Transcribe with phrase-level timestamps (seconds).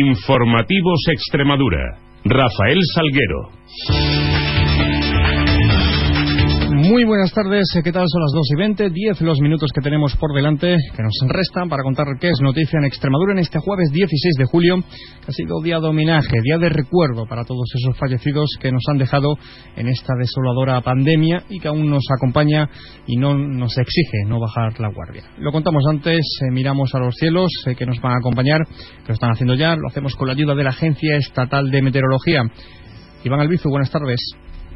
[0.00, 1.98] Informativos Extremadura.
[2.24, 4.23] Rafael Salguero.
[6.84, 8.04] Muy buenas tardes, ¿qué tal?
[8.06, 11.70] Son las 2 y 20, 10 los minutos que tenemos por delante, que nos restan
[11.70, 15.32] para contar qué es noticia en Extremadura en este jueves 16 de julio, que ha
[15.32, 19.34] sido día de homenaje, día de recuerdo para todos esos fallecidos que nos han dejado
[19.76, 22.68] en esta desoladora pandemia y que aún nos acompaña
[23.06, 25.22] y no nos exige no bajar la guardia.
[25.38, 29.08] Lo contamos antes, eh, miramos a los cielos eh, que nos van a acompañar, que
[29.08, 32.42] lo están haciendo ya, lo hacemos con la ayuda de la Agencia Estatal de Meteorología.
[33.24, 34.20] Iván Albizu, buenas tardes.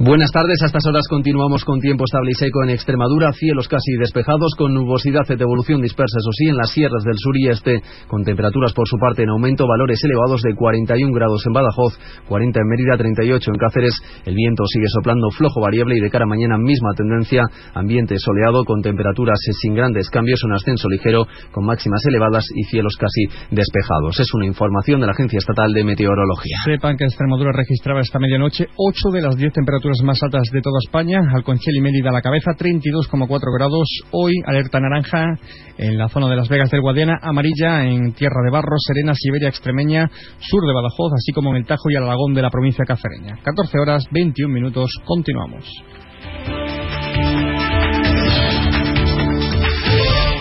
[0.00, 3.98] Buenas tardes, a estas horas continuamos con tiempo estable y seco en Extremadura, cielos casi
[3.98, 7.82] despejados, con nubosidad de evolución dispersa, eso sí, en las sierras del sur y este,
[8.06, 11.98] con temperaturas por su parte en aumento, valores elevados de 41 grados en Badajoz,
[12.28, 16.26] 40 en Mérida, 38 en Cáceres, el viento sigue soplando flojo variable y de cara
[16.26, 17.42] a mañana misma tendencia,
[17.74, 22.94] ambiente soleado con temperaturas sin grandes cambios, un ascenso ligero con máximas elevadas y cielos
[23.00, 24.20] casi despejados.
[24.20, 26.58] Es una información de la Agencia Estatal de Meteorología.
[26.64, 30.78] Sepan que Extremadura registraba esta medianoche 8 de las 10 temperaturas más altas de toda
[30.84, 33.88] España, Alconchel y Mérida a la cabeza, 32,4 grados.
[34.12, 35.38] Hoy, alerta naranja
[35.78, 39.48] en la zona de Las Vegas del Guadiana, amarilla en Tierra de Barro, Serena, Siberia
[39.48, 43.36] extremeña, sur de Badajoz, así como en el Tajo y Alagón de la provincia cacereña.
[43.42, 45.64] 14 horas, 21 minutos, continuamos.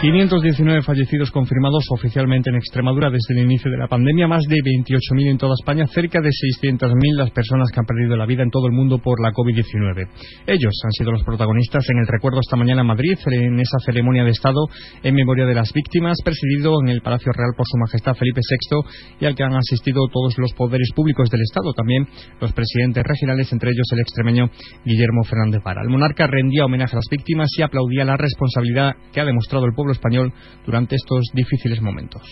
[0.00, 5.30] 519 fallecidos confirmados oficialmente en Extremadura desde el inicio de la pandemia, más de 28.000
[5.32, 8.68] en toda España, cerca de 600.000 las personas que han perdido la vida en todo
[8.68, 10.06] el mundo por la COVID-19.
[10.46, 14.22] Ellos han sido los protagonistas en el recuerdo esta mañana en Madrid, en esa ceremonia
[14.22, 14.68] de Estado
[15.02, 18.40] en memoria de las víctimas, presidido en el Palacio Real por Su Majestad Felipe
[18.70, 22.06] VI y al que han asistido todos los poderes públicos del Estado, también
[22.40, 24.48] los presidentes regionales, entre ellos el extremeño
[24.84, 25.82] Guillermo Fernández Vara.
[25.82, 29.74] El monarca rendía homenaje a las víctimas y aplaudía la responsabilidad que ha demostrado el
[29.74, 30.32] pueblo español
[30.64, 32.22] durante estos difíciles momentos.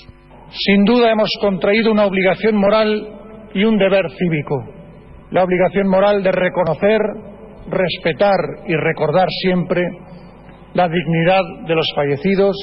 [0.50, 4.64] Sin duda hemos contraído una obligación moral y un deber cívico.
[5.30, 7.00] La obligación moral de reconocer,
[7.68, 9.82] respetar y recordar siempre
[10.74, 12.54] la dignidad de los fallecidos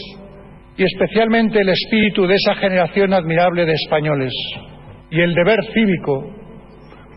[0.78, 4.31] y especialmente el espíritu de esa generación admirable de españoles.
[5.12, 6.23] Y el deber cívico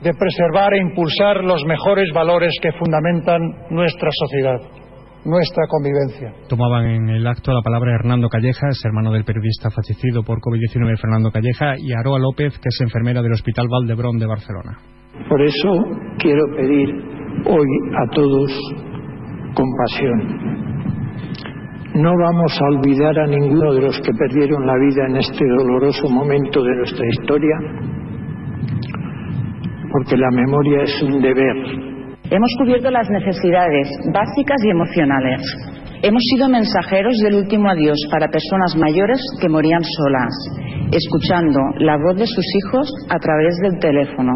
[0.03, 3.41] de preservar e impulsar los mejores valores que fundamentan
[3.71, 4.86] nuestra sociedad
[5.27, 6.33] nuestra convivencia.
[6.49, 10.99] Tomaban en el acto la palabra Hernando Calleja, es hermano del periodista fallecido por COVID-19
[11.01, 14.79] Fernando Calleja, y Aroa López, que es enfermera del Hospital Valdebrón de Barcelona.
[15.29, 15.69] Por eso
[16.19, 16.89] quiero pedir
[17.45, 18.53] hoy a todos
[19.55, 20.47] compasión.
[21.95, 26.09] No vamos a olvidar a ninguno de los que perdieron la vida en este doloroso
[26.11, 27.57] momento de nuestra historia,
[29.91, 31.96] porque la memoria es un deber
[32.29, 35.43] Hemos cubierto las necesidades básicas y emocionales.
[36.03, 40.35] Hemos sido mensajeros del último adiós para personas mayores que morían solas,
[40.91, 44.33] escuchando la voz de sus hijos a través del teléfono.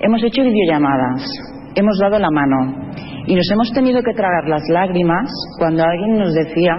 [0.00, 1.28] Hemos hecho videollamadas,
[1.74, 2.90] hemos dado la mano
[3.26, 6.74] y nos hemos tenido que tragar las lágrimas cuando alguien nos decía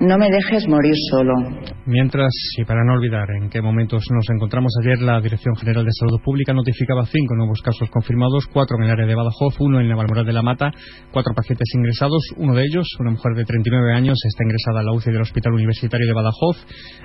[0.00, 1.34] no me dejes morir solo.
[1.86, 5.90] Mientras, y para no olvidar en qué momentos nos encontramos ayer, la Dirección General de
[5.92, 9.90] Salud Pública notificaba cinco nuevos casos confirmados, cuatro en el área de Badajoz, uno en
[9.90, 10.72] la Valmoral de la Mata,
[11.12, 14.92] cuatro pacientes ingresados, uno de ellos, una mujer de 39 años, está ingresada a la
[14.92, 16.56] UCI del Hospital Universitario de Badajoz.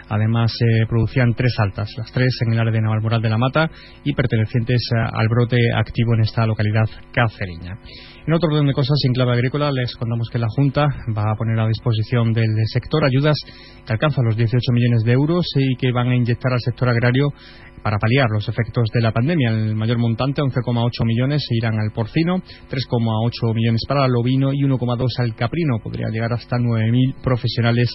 [0.07, 3.69] Además, se producían tres altas, las tres en el área de Navalmoral de la Mata
[4.05, 7.77] y pertenecientes al brote activo en esta localidad cacereña.
[8.29, 10.85] En otro orden de cosas, en clave agrícola, les contamos que la Junta
[11.17, 13.35] va a poner a disposición del sector ayudas
[13.85, 17.33] que alcanzan los 18 millones de euros y que van a inyectar al sector agrario
[17.81, 19.51] para paliar los efectos de la pandemia.
[19.51, 24.63] El mayor montante, 11,8 millones, se irán al porcino, 3,8 millones para el ovino y
[24.63, 25.79] 1,2 al caprino.
[25.81, 27.89] Podría llegar hasta 9.000 profesionales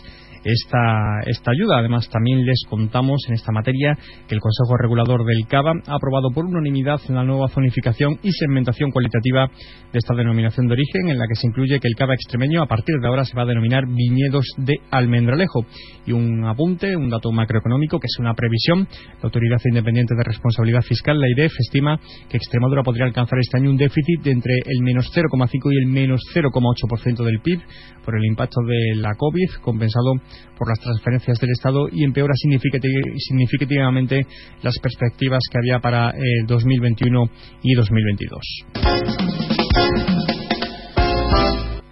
[0.44, 1.78] esta, esta ayuda.
[1.78, 3.96] Además, también les contamos en esta materia
[4.28, 8.90] que el Consejo Regulador del CABA ha aprobado por unanimidad la nueva zonificación y segmentación
[8.90, 9.48] cualitativa
[9.92, 12.66] de esta denominación de origen, en la que se incluye que el CABA extremeño a
[12.66, 15.64] partir de ahora se va a denominar viñedos de almendralejo.
[16.06, 18.86] Y un apunte, un dato macroeconómico, que es una previsión.
[19.20, 23.70] La Autoridad Independiente de Responsabilidad Fiscal, la IDEF, estima que Extremadura podría alcanzar este año
[23.70, 27.60] un déficit de entre el menos 0,5 y el menos 0,8% del PIB
[28.04, 30.14] por el impacto de la COVID, compensado
[30.56, 34.26] por las transferencias del Estado y empeora significativamente
[34.62, 37.24] las perspectivas que había para el 2021
[37.62, 40.33] y 2022.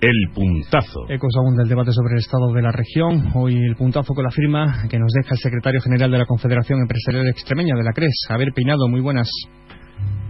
[0.02, 1.06] El puntazo.
[1.08, 3.30] Ecos aún del debate sobre el estado de la región.
[3.36, 6.80] Hoy el puntazo con la firma que nos deja el secretario general de la Confederación
[6.80, 8.88] Empresarial Extremeña de la CRES, Javier Peinado.
[8.88, 9.30] Muy buenas.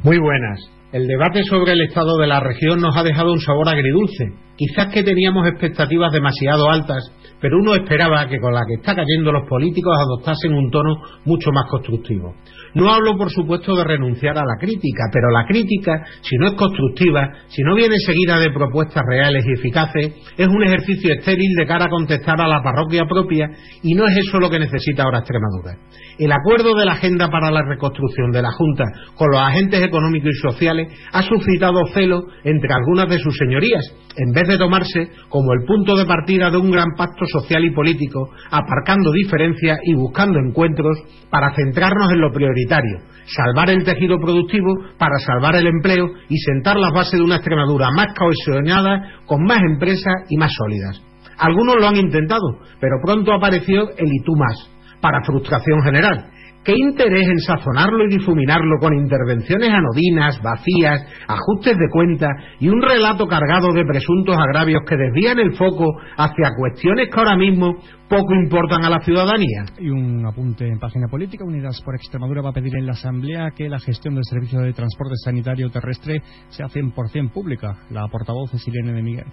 [0.03, 0.61] Muy buenas.
[0.93, 4.35] El debate sobre el estado de la región nos ha dejado un sabor agridulce.
[4.59, 7.11] Quizás que teníamos expectativas demasiado altas
[7.43, 10.95] pero uno esperaba que con la que está cayendo los políticos adoptasen un tono
[11.25, 12.35] mucho más constructivo.
[12.75, 16.55] No hablo, por supuesto, de renunciar a la crítica, pero la crítica, si no es
[16.55, 21.67] constructiva, si no viene seguida de propuestas reales y eficaces, es un ejercicio estéril de
[21.67, 23.51] cara a contestar a la parroquia propia
[23.83, 25.77] y no es eso lo que necesita ahora Extremadura.
[26.19, 28.85] El acuerdo de la Agenda para la Reconstrucción de la Junta
[29.17, 33.83] con los agentes económicos y sociales ha suscitado celo entre algunas de sus señorías,
[34.17, 37.75] en vez de tomarse como el punto de partida de un gran pacto social y
[37.75, 40.99] político, aparcando diferencias y buscando encuentros
[41.31, 46.77] para centrarnos en lo prioritario salvar el tejido productivo para salvar el empleo y sentar
[46.77, 51.03] las bases de una Extremadura más cohesionada, con más empresas y más sólidas.
[51.39, 54.71] Algunos lo han intentado, pero pronto apareció el y tú más,
[55.01, 56.31] para frustración general.
[56.65, 62.29] ¿Qué interés en sazonarlo y difuminarlo con intervenciones anodinas, vacías, ajustes de cuenta
[62.61, 65.85] y un relato cargado de presuntos agravios que desvían el foco
[66.17, 67.75] hacia cuestiones que ahora mismo
[68.09, 69.65] poco importan a la ciudadanía?
[69.81, 71.45] Y un apunte en página política.
[71.45, 74.73] Unidas por Extremadura va a pedir en la Asamblea que la gestión del servicio de
[74.73, 77.75] transporte sanitario terrestre sea 100% pública.
[77.91, 79.27] La portavoz es Irene de Miguel.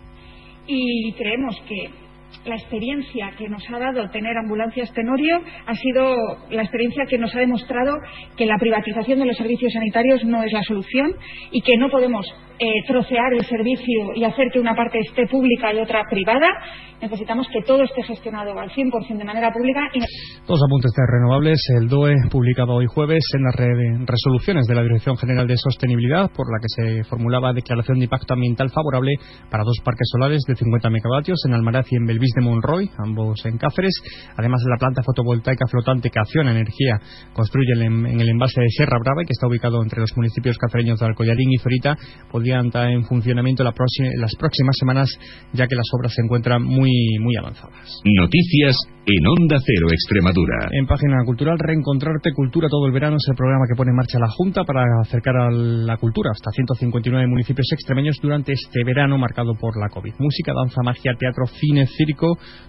[0.66, 2.09] Y creemos que
[2.46, 6.16] la experiencia que nos ha dado tener ambulancias Tenorio ha sido
[6.50, 7.94] la experiencia que nos ha demostrado
[8.38, 11.14] que la privatización de los servicios sanitarios no es la solución
[11.52, 12.26] y que no podemos
[12.62, 16.48] eh, trocear el servicio y hacer que una parte esté pública y otra privada.
[17.02, 19.80] Necesitamos que todo esté gestionado al 100% de manera pública.
[19.94, 20.00] Y...
[20.46, 21.58] Dos apuntes de renovables.
[21.80, 23.56] El DOE publicado hoy jueves en las
[24.06, 28.34] resoluciones de la Dirección General de Sostenibilidad por la que se formulaba declaración de impacto
[28.34, 29.14] ambiental favorable
[29.50, 33.46] para dos parques solares de 50 megavatios en Almaraz y en Belvis de Monroy, ambos
[33.46, 33.94] en Cáceres.
[34.38, 37.00] Además de la planta fotovoltaica flotante que acciona energía
[37.34, 41.06] construye en el envase de Sierra Brava que está ubicado entre los municipios cacereños de
[41.06, 41.96] Alcoyarín y Zorita,
[42.32, 45.10] podría entrar en funcionamiento las próximas semanas
[45.54, 48.02] ya que las obras se encuentran muy, muy avanzadas.
[48.04, 50.70] Noticias en Onda Cero Extremadura.
[50.72, 54.20] En página cultural, Reencontrarte Cultura todo el verano es el programa que pone en marcha
[54.20, 59.54] la Junta para acercar a la cultura hasta 159 municipios extremeños durante este verano marcado
[59.60, 60.14] por la COVID.
[60.20, 62.19] Música, danza, magia, teatro, cine, circo,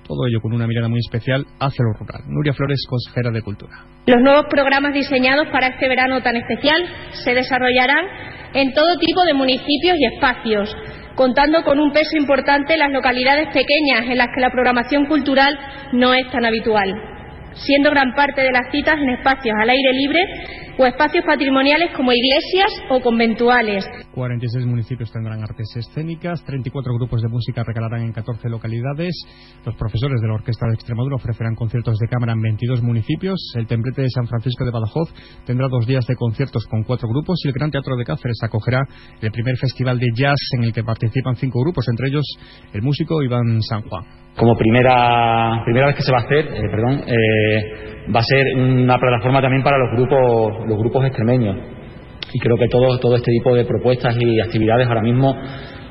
[0.06, 2.22] todo ello con una mirada muy especial hacia lo rural.
[2.26, 3.84] Nuria Flores, consejera de Cultura.
[4.06, 6.82] Los nuevos programas diseñados para este verano tan especial
[7.24, 8.04] se desarrollarán
[8.54, 10.76] en todo tipo de municipios y espacios
[11.14, 15.58] contando con un peso importante en las localidades pequeñas en las que la programación cultural
[15.92, 16.94] no es tan habitual,
[17.52, 20.20] siendo gran parte de las citas en espacios al aire libre
[20.80, 23.84] o espacios patrimoniales como iglesias o conventuales.
[24.14, 29.12] 46 municipios tendrán artes escénicas, 34 grupos de música recalarán en 14 localidades.
[29.66, 33.38] Los profesores de la Orquesta de Extremadura ofrecerán conciertos de cámara en 22 municipios.
[33.56, 35.12] El Templete de San Francisco de Badajoz
[35.44, 38.80] tendrá dos días de conciertos con cuatro grupos y el Gran Teatro de Cáceres acogerá
[39.20, 42.24] el primer festival de jazz en el que participan cinco grupos, entre ellos
[42.72, 44.04] el músico Iván San Juan.
[44.34, 48.44] Como primera, primera vez que se va a hacer, eh, perdón, eh, va a ser
[48.56, 51.56] una plataforma también para los grupos, los grupos extremeños
[52.32, 55.36] y creo que todo, todo este tipo de propuestas y actividades ahora mismo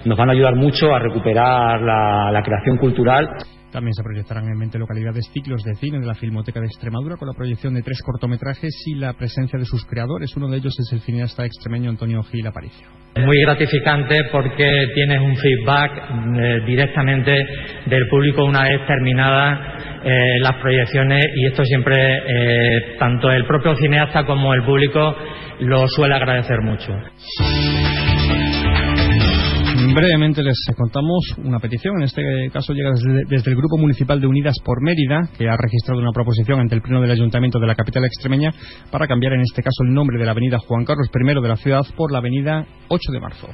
[0.06, 3.27] nos van a ayudar mucho a recuperar la, la creación cultural.
[3.71, 7.27] También se proyectarán en 20 localidades ciclos de cine de la Filmoteca de Extremadura con
[7.27, 10.36] la proyección de tres cortometrajes y la presencia de sus creadores.
[10.36, 12.88] Uno de ellos es el cineasta extremeño Antonio Gil Aparicio.
[13.16, 15.92] Muy gratificante porque tienes un feedback
[16.38, 17.31] eh, directamente
[17.88, 19.60] del público una vez terminadas
[20.04, 25.16] eh, las proyecciones y esto siempre, eh, tanto el propio cineasta como el público
[25.60, 26.94] lo suele agradecer mucho.
[29.94, 32.92] Brevemente les contamos una petición, en este caso llega
[33.28, 36.81] desde, el Grupo Municipal de Unidas por Mérida, que ha registrado una proposición ante el
[36.81, 38.52] Pleno del Ayuntamiento de la capital extremeña
[38.92, 41.56] para cambiar en este caso el nombre de la avenida Juan Carlos I de la
[41.56, 43.48] ciudad por la avenida 8 de marzo.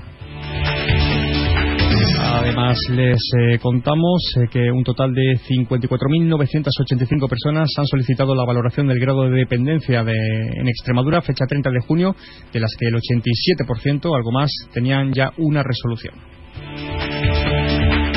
[2.34, 8.88] Además, les eh, contamos eh, que un total de 54.985 personas han solicitado la valoración
[8.88, 12.16] del grado de dependencia de, en Extremadura, fecha 30 de junio,
[12.52, 16.16] de las que el 87%, algo más, tenían ya una resolución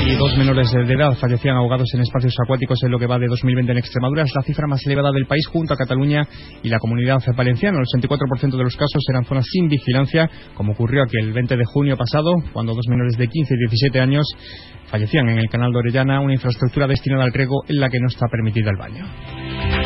[0.09, 3.27] y dos menores de edad fallecían ahogados en espacios acuáticos en lo que va de
[3.27, 4.23] 2020 en Extremadura.
[4.23, 6.27] Es la cifra más elevada del país junto a Cataluña
[6.62, 7.79] y la comunidad valenciana.
[7.79, 11.65] El 84% de los casos eran zonas sin vigilancia, como ocurrió aquí el 20 de
[11.67, 14.27] junio pasado, cuando dos menores de 15 y 17 años
[14.87, 18.07] fallecían en el canal de Orellana, una infraestructura destinada al riego en la que no
[18.07, 19.77] está permitida el baño.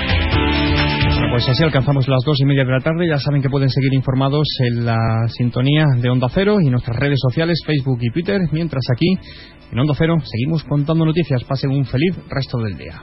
[1.33, 3.09] Pues así alcanzamos las dos y media de la tarde.
[3.09, 4.99] Ya saben que pueden seguir informados en la
[5.29, 8.39] sintonía de Onda Cero y nuestras redes sociales, Facebook y Twitter.
[8.53, 9.07] Mientras aquí,
[9.73, 11.43] en Onda Cero, seguimos contando noticias.
[11.45, 13.01] Pasen un feliz resto del día.